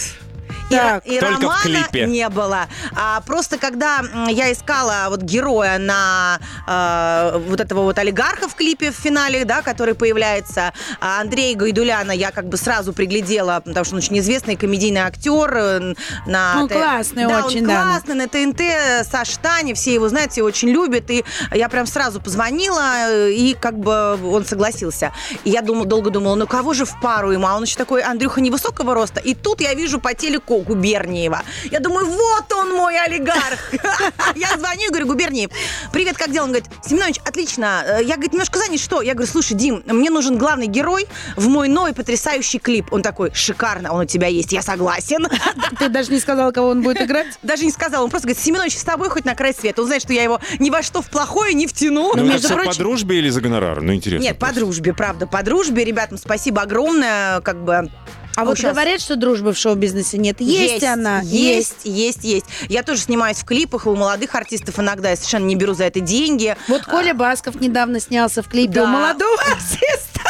[0.69, 2.07] И, Так, и только в романа клипе.
[2.07, 2.67] не было.
[2.95, 8.91] А, просто когда я искала вот героя на э, вот этого вот олигарха в клипе
[8.91, 13.95] в финале, да, который появляется, а Андрей Гайдуляна я как бы сразу приглядела, потому что
[13.95, 15.53] он очень известный комедийный актер.
[15.57, 15.95] э,
[16.27, 17.83] На Он Т- классный да, очень, он да.
[17.83, 21.11] классный, на ТНТ, Саш Тани, все его знают, все его очень любят.
[21.11, 25.13] И я прям сразу позвонила, э, и как бы он согласился.
[25.45, 27.47] И я думала, долго думала, ну кого же в пару ему?
[27.47, 29.21] А он еще такой, Андрюха, невысокого роста.
[29.21, 31.43] И тут я вижу по телеку Губерниева.
[31.71, 33.73] Я думаю, вот он мой олигарх.
[34.35, 35.51] Я звоню и говорю, Губерниев,
[35.93, 36.45] привет, как дела?
[36.45, 37.83] Он говорит, Семенович, отлично.
[37.87, 39.03] Э, Я, говорит, немножко занят, что?
[39.03, 42.93] Я говорю, слушай, Дим, мне нужен главный герой в мой новый потрясающий клип.
[42.93, 45.27] Он такой, шикарно, он у тебя есть, я согласен.
[45.79, 47.27] Ты даже не сказала, кого он будет играть?
[47.43, 49.81] Даже не сказал, он просто говорит, Семенович, с тобой хоть на край света.
[49.83, 52.13] Он знает, что я его ни во что в плохое не втяну.
[52.15, 53.81] Ну, между прочим- по дружбе или за гонорар?
[53.81, 54.23] Ну, интересно.
[54.25, 54.61] Нет, по просто.
[54.61, 55.85] дружбе, правда, по дружбе.
[55.85, 57.91] Ребятам спасибо огромное, как бы...
[58.37, 60.41] А вот щас- говорят, что дружбы в шоу-бизнесе нет.
[60.41, 61.21] Есть, она.
[61.23, 62.47] Есть, есть, есть.
[62.69, 65.85] Я тоже снимаюсь в клипах, и у молодых артистов иногда я совершенно не беру за
[65.85, 66.57] это деньги.
[66.69, 68.85] Вот Коля Басков недавно снялся в клипе Да.
[68.85, 70.21] у молодого артиста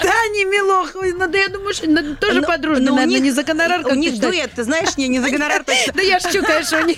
[0.00, 1.12] Тани Милоховой.
[1.12, 3.86] Ну, да я думаю, что ну, тоже дружбе, ну, у наверное, них- не за гонорар,
[3.86, 5.64] У них дуэт, ты знаешь, не, не за гонорар.
[5.94, 6.96] Да я шучу, конечно, у них.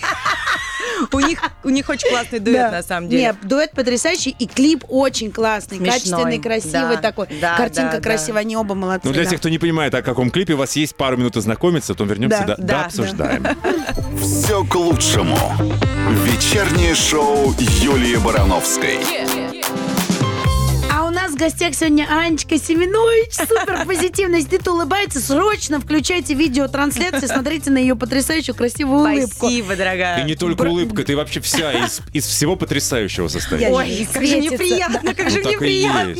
[1.12, 2.70] У них, у них очень классный дуэт, Да.
[2.70, 3.22] на самом деле.
[3.22, 5.92] Нет, дуэт потрясающий, и клип очень классный, Смешной.
[5.94, 7.28] качественный, красивый Да, такой.
[7.40, 9.06] да, Картинка да, красивая, они оба молодцы.
[9.08, 9.30] Ну, для да.
[9.30, 12.38] тех, кто не понимает, о каком клипе, у вас есть пару минут ознакомиться, потом вернемся,
[12.40, 13.46] Да, да, да, да, обсуждаем.
[14.20, 15.36] Все к лучшему.
[16.24, 18.98] Вечернее шоу Юлии Барановской.
[18.98, 19.43] У
[21.34, 23.32] нас в гостях сегодня Анечка Семенович.
[23.34, 24.36] Супер позитивно.
[24.36, 29.36] Если ты улыбается, срочно включайте видеотрансляцию, смотрите на ее потрясающую красивую улыбку.
[29.36, 30.22] Спасибо, дорогая.
[30.22, 33.62] И не только Бр- улыбка, ты вообще вся из, из всего потрясающего состоишь.
[33.62, 34.48] Я- Ой, как же Светится.
[34.50, 36.16] мне приятно, как же Ну, мне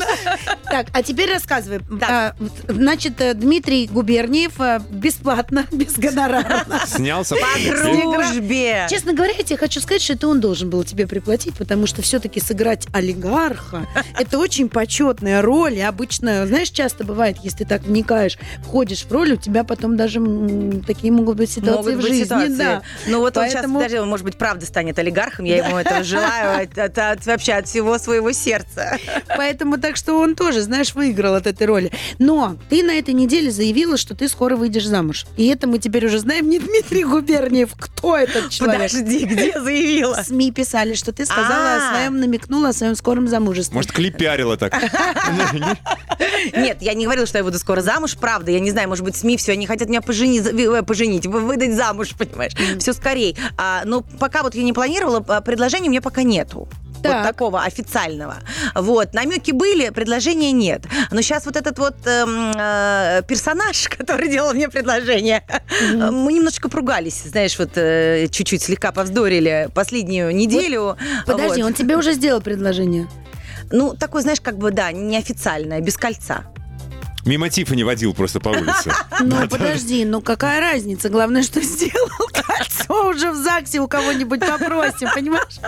[0.65, 1.79] так а теперь рассказывай.
[1.99, 2.09] Так.
[2.09, 2.35] А,
[2.67, 6.65] значит, э, Дмитрий Губерниев э, бесплатно, без гонорара.
[6.85, 7.35] Снялся.
[7.35, 8.87] По дружбе.
[8.89, 12.01] Честно говоря, я тебе хочу сказать, что это он должен был тебе приплатить, потому что
[12.01, 13.87] все-таки сыграть олигарха–
[14.19, 14.69] это очень
[15.13, 15.73] почетная роль.
[15.75, 19.95] И обычно, знаешь, часто бывает, если ты так вникаешь, входишь в роль, у тебя потом
[19.97, 22.23] даже м, такие могут быть ситуации Могут в быть жизни.
[22.23, 22.55] ситуации.
[22.57, 22.81] Да.
[23.07, 25.45] Ну вот Поэтому- он сейчас даже, может быть, правда станет олигархом.
[25.45, 28.97] Я ему этого желаю от- от- от- вообще от всего своего сердца.
[29.37, 31.91] Поэтому так что он тоже, знаешь, выиграл от этой роли.
[32.19, 35.25] Но ты на этой неделе заявила, что ты скоро выйдешь замуж.
[35.37, 37.71] И это мы теперь уже знаем не Дмитрий Губерниев.
[37.77, 38.91] Кто этот человек?
[38.91, 40.21] Подожди, где заявила?
[40.23, 41.77] СМИ писали, что ты сказала А.
[41.77, 43.75] о своем, намекнула о своем скором замужестве.
[43.75, 44.73] Может, клип пиарила так.
[46.55, 48.51] Нет, я не говорила, что я буду скоро замуж, правда.
[48.51, 50.39] Я не знаю, может быть, СМИ все, они хотят меня пожени-
[50.79, 52.53] э, поженить, вы- выдать замуж, понимаешь?
[52.79, 53.37] Все скорей.
[53.57, 56.67] А, но пока вот я не планировала, а, предложения у меня пока нету.
[57.03, 57.17] Так.
[57.17, 58.37] Вот такого официального.
[58.73, 60.85] Вот, намеки были, предложения нет.
[61.11, 66.67] Но сейчас вот этот вот эм, э, персонаж, который делал мне предложение, э, мы немножечко
[66.67, 70.97] поругались, знаешь, вот э, чуть-чуть слегка повздорили последнюю неделю.
[71.27, 71.67] Подожди, Вот.
[71.67, 73.07] он тебе уже сделал предложение.
[73.71, 76.45] Ну, такой, знаешь, как бы, да, неофициальное, без кольца.
[77.25, 78.91] Мимо Тиффани водил просто по улице.
[79.21, 81.09] Ну, подожди, ну какая разница?
[81.09, 82.09] Главное, что сделал
[83.03, 85.59] уже в ЗАГСе у кого-нибудь попросим, понимаешь?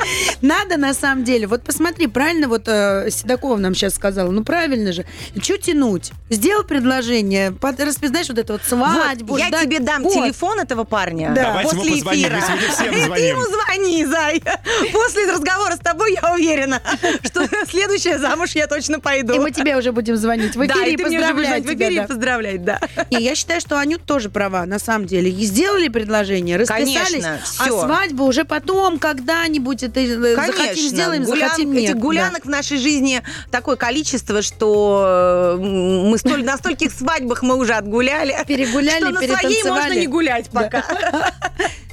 [0.42, 1.48] Надо на самом деле.
[1.48, 4.32] Вот посмотри, правильно вот э, Седокова нам сейчас сказала.
[4.32, 5.06] Ну, правильно же.
[5.42, 6.12] Че тянуть?
[6.30, 9.34] Сделал предложение, под, распи- знаешь, вот это вот свадьбу.
[9.34, 11.44] Вот, я ждать тебе дам телефон этого парня Да.
[11.44, 12.38] Давайте ему после позвоним, эфира.
[12.38, 14.44] И ты ему звони, Зай.
[14.92, 16.82] После разговора с тобой я уверена,
[17.24, 19.34] что следующая замуж я точно пойду.
[19.34, 21.48] И мы тебе уже будем звонить в да, эфире и и ты мне уже будешь
[21.48, 22.08] поздравлять в эфире и да.
[22.08, 22.80] поздравлять, да.
[23.12, 25.30] Не, я считаю, что Анют тоже права, на самом деле.
[25.30, 27.82] И сделали предложение, расписались, Конечно, а всё.
[27.82, 31.84] свадьбу уже потом, когда-нибудь это э, захотим Конечно, сделаем, гулян- захотим нет.
[31.84, 32.00] Этих Да.
[32.02, 37.74] гулянок в нашей жизни такое количество, что э, мы столь, на стольких свадьбах мы уже
[37.74, 38.36] отгуляли.
[38.48, 40.84] Перегуляли, что на своей можно не гулять пока.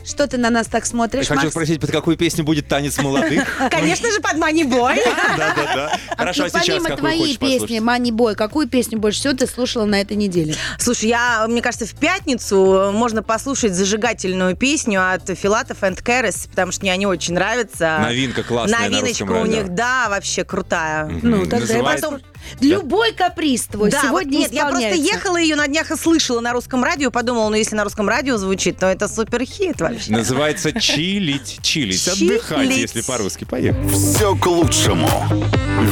[0.05, 3.43] Что ты на нас так Я смотришь, хочу спросить, под какую песню будет танец молодых?
[3.71, 4.99] Конечно же, под Money Boy.
[5.39, 5.99] Да, да, да.
[6.17, 7.79] Хорошо, а сейчас помимо твоей песни?
[7.79, 10.55] «Мани Бой», какую песню больше всего ты слушала на этой неделе?
[10.79, 16.73] Слушай, я, мне кажется, в пятницу можно послушать зажигательную песню от Филатов and Кэрис, потому
[16.73, 17.99] что мне они очень нравятся.
[18.03, 19.63] Новинка классная на Новиночка русском у радио.
[19.63, 21.07] них, да, вообще крутая.
[21.23, 22.21] Ну, М, тогда я называется- потом...
[22.61, 26.41] Любой каприз твой Да, вот сегодня нет, я просто ехала ее на днях и слышала
[26.41, 30.13] на русском радио, подумала, ну если на русском радио звучит, то это супер хит вообще.
[30.13, 31.59] Называется чилить.
[31.63, 32.05] Чилить.
[32.05, 32.39] Чилить.
[32.43, 33.45] Отдыхать, если по-русски.
[33.45, 33.89] Поехали.
[33.89, 35.09] Все к лучшему.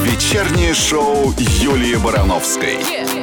[0.05, 2.79] Вечернее шоу Юлии Барановской.
[2.83, 3.22] А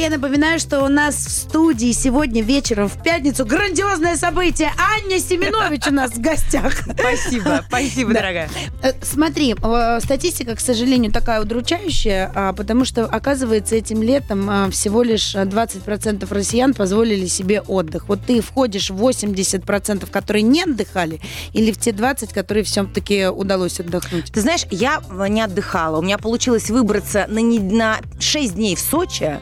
[0.00, 4.72] я напоминаю, что у нас в студии сегодня вечером в пятницу грандиозное событие.
[4.78, 6.72] Аня Семенович у нас в гостях.
[6.98, 8.20] Спасибо, спасибо, Да.
[8.20, 8.48] дорогая.
[8.82, 14.70] Э, Смотри, э, статистика, к сожалению, такая удручающая, а, потому что, оказывается, этим летом а,
[14.70, 18.08] всего лишь а, 20% россиян позволили себе отдых.
[18.08, 21.20] Вот ты входишь в 80%, которые не отдыхали,
[21.52, 24.32] или в те 20%, которые все-таки удалось отдохнуть?
[24.32, 25.98] Ты знаешь, я э, не отдыхала.
[25.98, 29.38] У меня получилось выбраться на, не- на 6 дней в Сочи.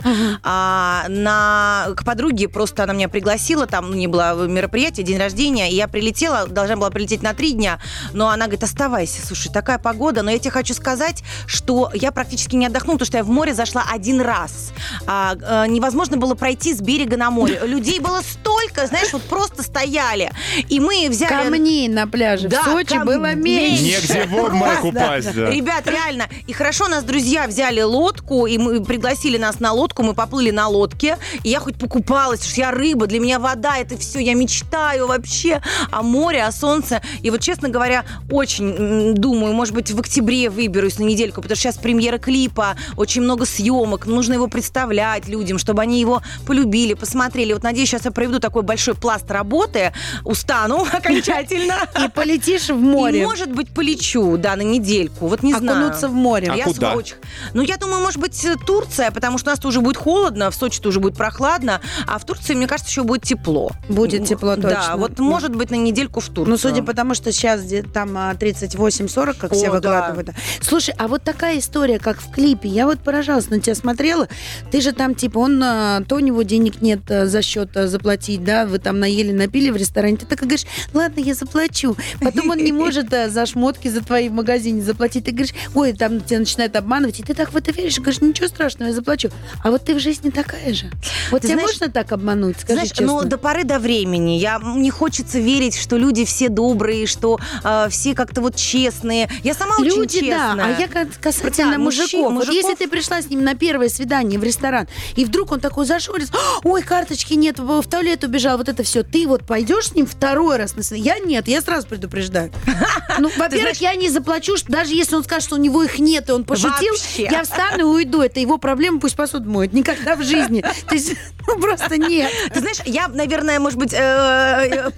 [0.51, 5.71] А, на, к подруге просто она меня пригласила, там ну, не было мероприятия, день рождения,
[5.71, 7.79] и я прилетела, должна была прилететь на три дня,
[8.15, 12.57] но она говорит, оставайся, слушай, такая погода, но я тебе хочу сказать, что я практически
[12.57, 14.73] не отдохнула, потому что я в море зашла один раз.
[15.07, 17.61] А, э, невозможно было пройти с берега на море.
[17.65, 20.33] Людей было столько, знаешь, вот просто стояли.
[20.71, 21.45] И мы взяли...
[21.45, 23.17] Камней на пляже Да, в Сочи камней.
[23.17, 23.83] было меньше.
[23.83, 25.51] Негде в обморок упасть, да.
[25.51, 26.27] Ребят, реально.
[26.47, 30.69] И хорошо нас друзья взяли лодку, и мы пригласили нас на лодку, мы поплыли на
[30.69, 34.35] лодке, и я хоть покупалась, потому что я рыба, для меня вода, это все, я
[34.35, 37.03] мечтаю вообще о море, о солнце.
[37.23, 41.65] И вот, честно говоря, очень думаю, может быть, в октябре выберусь на недельку, потому что
[41.65, 47.53] сейчас премьера клипа, очень много съемок, нужно его представлять людям, чтобы они его полюбили, посмотрели.
[47.53, 49.93] Вот, надеюсь, сейчас я проведу такой большой пласт работы,
[50.25, 51.75] устану окончательно.
[52.05, 53.23] И полетишь в море.
[53.23, 55.27] И, может быть, полечу, да, на недельку.
[55.27, 55.81] Вот не знаю.
[55.87, 56.51] Окунуться в море.
[56.53, 56.95] А Я куда?
[56.95, 57.17] очень-
[57.55, 60.81] Ну, я думаю, может быть, Турция, потому что у нас тоже будет холодно, в Сочи
[60.81, 63.71] тоже будет прохладно, а в Турции, мне кажется, еще будет тепло.
[63.89, 64.97] Будет тепло, Да, точно.
[64.97, 65.23] вот Да.
[65.23, 66.47] может быть на недельку в Турцию.
[66.49, 67.63] Ну, судя по тому, что сейчас
[67.93, 69.73] там а, 38-40, как О, все да.
[69.73, 70.31] выкладывают.
[70.61, 74.29] Слушай, а вот такая история, как в клипе, я вот поражалась на тебя смотрела.
[74.71, 77.87] Ты же там, типа, он, а, то у него денег нет а, за счет а,
[77.87, 80.17] заплатить, да, вы там наели, напили в ресторане.
[80.17, 81.97] Ты так говоришь, ладно, я заплачу.
[82.21, 85.25] Потом он не может а, за шмотки за твои в магазине заплатить.
[85.27, 87.21] Ты говоришь, ой, там тебя начинают обманывать.
[87.21, 89.31] И ты так в это веришь, говоришь, ничего страшного, я заплачу.
[89.63, 90.91] А вот ты в жизни такая же.
[91.31, 92.57] Вот Ты тебя знаешь- можно так обмануть?
[92.61, 93.07] Скажи Знаешь, честно.
[93.07, 94.33] ну, до поры до времени.
[94.39, 99.29] Я, мне хочется верить, что люди все добрые, что э, все как-то вот честные.
[99.45, 100.77] Я сама очень Люди, да, честная.
[100.77, 100.89] а я
[101.21, 102.23] касательно Да, мужчин- мужиков.
[102.23, 105.61] Вот мужиков- если ты пришла с ним на первое свидание в ресторан, и вдруг он
[105.61, 106.33] такой зашорится,
[106.65, 109.03] ой, карточки нет, в туалет убежал, вот это все.
[109.03, 110.99] Ты вот пойдешь с ним второй раз на свидание?
[110.99, 112.51] Я нет, я сразу предупреждаю.
[113.21, 116.33] Ну, во-первых, я не заплачу, даже если он скажет, что у него их нет, и
[116.33, 118.21] он пошутил, я встану и уйду.
[118.23, 119.73] Это его проблема, пусть посуду моет.
[119.73, 120.61] Никогда в жизни.
[120.89, 121.15] То есть,
[121.47, 122.31] ну, просто нет.
[122.53, 123.99] Ты знаешь, я, наверное, может быть, э,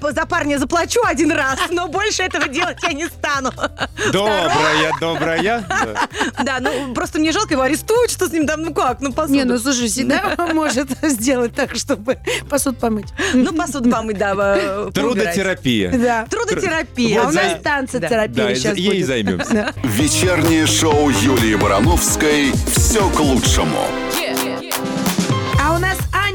[0.01, 3.53] э, за парня заплачу один раз, но больше этого делать я не стану.
[4.13, 5.65] Добрая, добрая.
[5.69, 6.45] Да.
[6.45, 9.35] Да, ну просто мне жалко его арестуют, что с ним там, ну как, ну посуду.
[9.35, 12.19] Не, ну слушай, всегда может сделать так, чтобы
[12.49, 13.09] посуд помыть.
[13.35, 14.91] Ну, посуду помыть, да, э.
[14.95, 15.91] Трудотерапия.
[15.93, 16.27] Да.
[16.31, 17.23] Трудотерапия.
[17.23, 18.09] А у нас танцы Да.
[18.09, 19.07] терапия Да, сейчас ей будет.
[19.07, 19.53] займемся.
[19.53, 19.73] Да.
[19.85, 23.87] Вечернее шоу Юлии Барановской «Все к лучшему».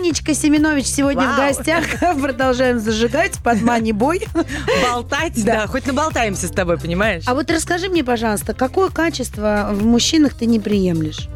[0.05, 1.47] Анечка Семенович сегодня в Вау.
[1.47, 1.83] гостях.
[2.21, 4.21] Продолжаем зажигать под мани бой.
[4.83, 5.61] Болтать, Да.
[5.61, 7.23] да, хоть наболтаемся с тобой, понимаешь?
[7.25, 11.27] А вот расскажи мне, пожалуйста, какое качество в мужчинах ты не приемлешь?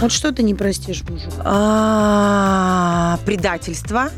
[0.00, 1.30] Вот что ты не простишь мужу?
[1.44, 4.10] А, Предательство.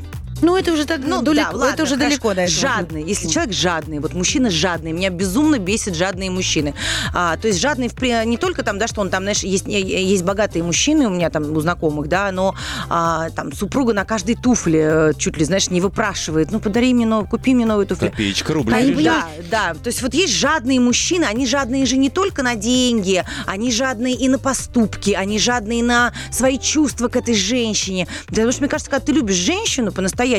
[0.42, 2.10] Ну, это уже так Ну, далеко, да, ладно, это уже хорошо.
[2.10, 2.48] далеко этого.
[2.48, 3.04] Жадный.
[3.04, 6.74] Если человек жадный, вот мужчина жадный, меня безумно бесит жадные мужчины.
[7.14, 10.24] А, то есть жадный в не только там, да, что он там, знаешь, есть, есть
[10.24, 12.54] богатые мужчины у меня там у знакомых, да, но
[12.88, 17.06] а, там супруга на каждой туфле э, чуть ли, знаешь, не выпрашивает, ну подари мне
[17.06, 18.10] новую, купи мне новую туфлю.
[18.10, 18.74] Копеечка, рубль.
[18.74, 19.04] А лежит.
[19.04, 19.74] Да, да.
[19.74, 24.14] То есть вот есть жадные мужчины, они жадные же не только на деньги, они жадные
[24.14, 28.08] и на поступки, они жадные на свои чувства к этой женщине.
[28.26, 30.31] Потому что, мне кажется, когда ты любишь женщину по-настоящему,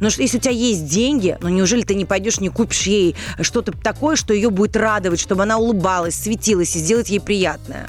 [0.00, 3.16] но что если у тебя есть деньги, ну неужели ты не пойдешь, не купишь ей
[3.40, 7.86] что-то такое, что ее будет радовать, чтобы она улыбалась, светилась и сделать ей приятное?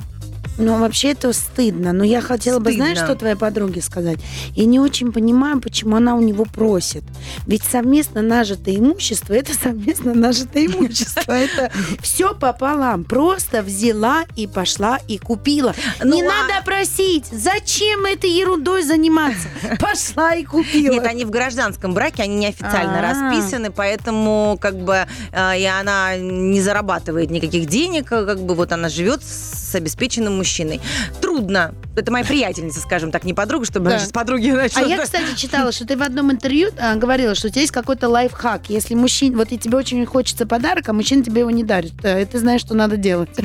[0.61, 1.91] Ну, вообще это стыдно.
[1.91, 3.13] Но я хотела бы, знаешь, Стыдно.
[3.13, 4.19] что твоей подруге сказать?
[4.55, 7.03] Я не очень понимаю, почему она у него просит.
[7.47, 11.31] Ведь совместно нажитое имущество– это совместно нажитое имущество.
[11.31, 11.71] Это
[12.01, 13.03] все пополам.
[13.03, 15.73] Просто взяла и пошла и купила.
[16.03, 17.25] Ну, не а- надо просить.
[17.31, 19.47] Зачем этой ерундой заниматься?
[19.79, 20.93] Пошла и купила.
[20.93, 23.01] Нет, они в гражданском браке, они неофициально А.
[23.31, 28.71] расписаны, поэтому как бы э, и она не зарабатывает никаких денег, э, как бы вот
[28.71, 30.50] она живет с обеспеченным мужчиной.
[31.21, 31.73] Трудно.
[31.95, 33.91] Это моя приятельница, скажем так, не подруга, чтобы Да.
[33.91, 34.85] она сейчас подруги начала.
[34.85, 37.73] А я, кстати, читала, что ты в одном интервью а, говорила, что у тебя есть
[37.73, 38.69] какой-то лайфхак.
[38.69, 42.25] Если мужчине, вот и тебе очень хочется подарок, а мужчина тебе его не дарит, э,
[42.25, 43.29] ты знаешь, что надо делать.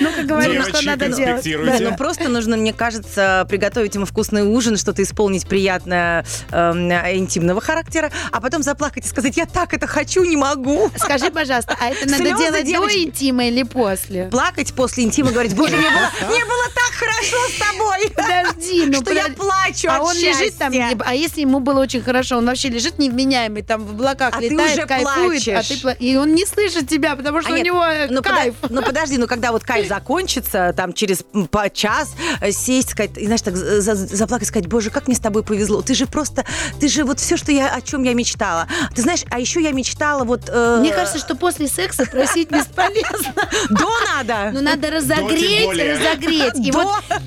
[0.00, 1.44] Ну-ка говори, Девочки, что надо делать.
[1.44, 7.60] Да, ну просто нужно, мне кажется, приготовить ему вкусный ужин, что-то исполнить приятное эм, интимного
[7.60, 10.90] характера, а потом заплакать и сказать, я так это хочу, не могу.
[10.96, 14.24] Скажи, пожалуйста, а это надо делать до интима или после?
[14.26, 18.10] Плакать после интима, говорить, боже, мне было, так хорошо с тобой.
[18.14, 20.72] Подожди, ну что я плачу А он лежит там,
[21.04, 24.48] а если ему было очень хорошо, он вообще лежит невменяемый, там в облаках А ты
[24.48, 25.68] летает, уже кайфует, а плачешь.
[25.68, 28.54] ты пла- и он не слышит тебя, потому что А у него ну, кайф.
[28.68, 33.24] ну подожди, ну когда вот кайф закончится, там через по час э, сесть, сказать, и
[33.26, 35.82] знаешь, так за- за- заплакать, сказать, боже, как мне с тобой повезло.
[35.82, 36.44] Ты же просто,
[36.80, 38.66] ты же вот все, что я, о чем я мечтала.
[38.94, 40.42] Ты знаешь, а еще я мечтала вот...
[40.48, 43.32] э, Мне кажется, что после секса просить бесполезно.
[43.70, 44.50] До надо.
[44.52, 46.54] Ну, надо разогреть, разогреть.
[46.66, 46.78] И До.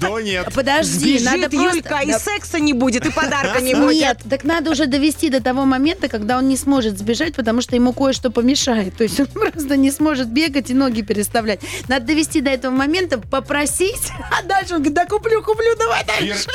[0.01, 0.47] вот, нет.
[0.53, 1.55] подожди, надо.
[1.55, 3.95] Юлька, и секса не будет, и подарка не будет.
[3.95, 7.75] Нет, так надо уже довести до того момента, когда он не сможет сбежать, потому что
[7.75, 8.97] ему кое-что помешает.
[8.97, 11.61] То есть он просто не сможет бегать и ноги переставлять.
[11.87, 16.47] Надо довести до этого момента, попросить, а дальше он говорит, да куплю, куплю, давай дальше.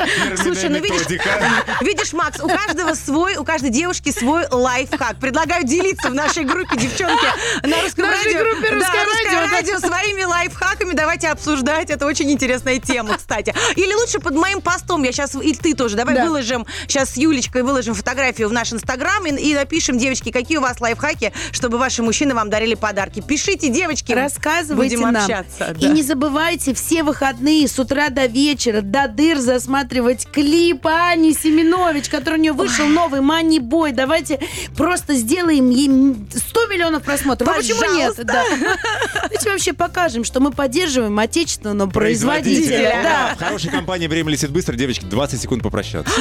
[0.43, 1.07] Слушай, ну видишь,
[1.83, 5.17] видишь, Макс, у каждого свой, у каждой девушки свой лайфхак.
[5.21, 7.27] Предлагаю делиться в нашей группе, девчонки,
[7.63, 8.41] на русском В нашей радио.
[8.41, 9.57] группе Да, «Русское «Русское радио», да.
[9.57, 10.95] радио» своими лайфхаками.
[10.95, 11.91] Давайте обсуждать.
[11.91, 13.55] Это очень интересная тема, кстати.
[13.77, 15.03] Или лучше под моим постом.
[15.03, 15.97] Я сейчас, и ты тоже.
[15.97, 16.25] Давай Да.
[16.25, 20.63] выложим сейчас с Юлечкой, выложим фотографию в наш инстаграм и, и напишем, девочки, какие у
[20.63, 23.21] вас лайфхаки, чтобы ваши мужчины вам дарили подарки.
[23.21, 24.13] Пишите, девочки.
[24.13, 25.23] Рассказывайте Будем нам.
[25.23, 25.50] общаться.
[25.79, 25.89] И да.
[25.89, 32.37] не забывайте все выходные с утра до вечера до дыр засматривать клип Ани Семенович, который
[32.37, 33.93] у нее вышел новый Мани Бой.
[33.93, 34.41] Давайте
[34.77, 37.49] просто сделаем ей 100 миллионов просмотров.
[37.49, 38.17] А почему нет?
[38.17, 38.25] Пожалуйста.
[38.25, 38.45] Да.
[39.23, 43.01] Давайте вообще покажем, что мы поддерживаем отечественного производителя.
[43.03, 43.35] Да.
[43.35, 46.13] В хорошей компании время летит быстро, девочки, 20 секунд попрощаться.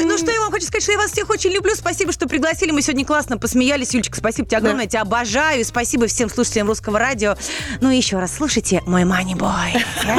[0.00, 1.74] Ой, Ну что я вам хочу сказать, что я вас всех очень люблю.
[1.74, 2.70] Спасибо, что пригласили.
[2.70, 3.92] Мы сегодня классно посмеялись.
[3.92, 4.84] Юлечка, спасибо тебе огромное.
[4.84, 5.60] Я тебя обожаю.
[5.60, 7.36] И спасибо всем слушателям русского радио.
[7.80, 9.50] Ну и еще раз слушайте мой Мани Бой.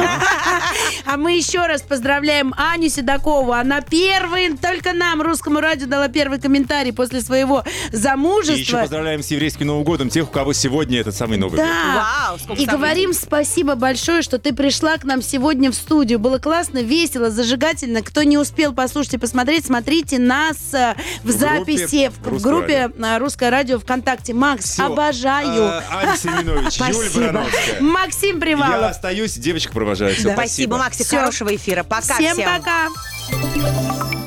[1.04, 3.52] А мы еще раз поздравляем Аню Седокову.
[3.52, 8.54] Она первый, только нам, русскому радио, дала первый комментарий после своего И замужества.
[8.54, 11.66] еще поздравляем с еврейским Новым годом тех, у кого сегодня этот самый Новый год.
[11.66, 12.38] Да.
[12.48, 16.18] Вау, И говорим спасибо большое, что ты пришла к нам сегодня в студию.
[16.18, 18.02] Было классно, весело, зажигательно.
[18.02, 21.38] Кто не успел послушать и посмотреть, смотрите нас э, в, В группе
[21.78, 24.34] записи в, в «Русское группе э, «Русское радио» ВКонтакте.
[24.34, 24.86] Макс, Всё.
[24.86, 25.64] обожаю.
[25.64, 26.78] А, Аня Семенович.
[26.78, 27.80] Барановская.
[27.80, 28.90] Максим Я Привалов.
[28.90, 30.14] остаюсь, девочек провожаю.
[30.14, 30.34] Всё, Да.
[30.34, 31.06] Спасибо, Максик.
[31.06, 31.18] Всё.
[31.20, 31.84] Хорошего эфира.
[31.84, 32.50] Пока Всем всем.
[32.58, 34.21] пока.